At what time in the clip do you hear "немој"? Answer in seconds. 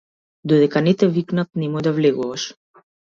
1.65-1.85